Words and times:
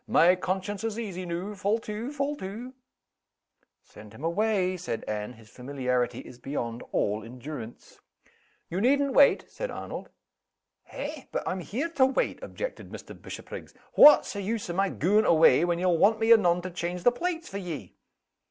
"My 0.07 0.35
conscience 0.35 0.83
is 0.83 0.97
easy 0.97 1.27
noo. 1.27 1.53
Fall 1.53 1.77
to! 1.81 2.11
Fall 2.11 2.35
to!" 2.37 2.73
"Send 3.83 4.13
him 4.15 4.23
away!" 4.23 4.75
said 4.75 5.03
Anne. 5.03 5.33
"His 5.33 5.47
familiarity 5.47 6.21
is 6.21 6.39
beyond 6.39 6.81
all 6.91 7.23
endurance." 7.23 7.99
"You 8.67 8.81
needn't 8.81 9.13
wait," 9.13 9.45
said 9.51 9.69
Arnold. 9.69 10.09
"Eh! 10.89 11.25
but 11.31 11.47
I'm 11.47 11.59
here 11.59 11.89
to 11.89 12.05
wait," 12.07 12.41
objected 12.41 12.89
Mr. 12.89 13.13
Bishopriggs. 13.15 13.75
"What's 13.93 14.33
the 14.33 14.41
use 14.41 14.71
o' 14.71 14.73
my 14.73 14.89
gaun' 14.89 15.23
away, 15.23 15.63
when 15.65 15.77
ye'll 15.77 15.99
want 15.99 16.19
me 16.19 16.33
anon 16.33 16.63
to 16.63 16.71
change 16.71 17.03
the 17.03 17.11
plates 17.11 17.47
for 17.47 17.59
ye?" 17.59 17.93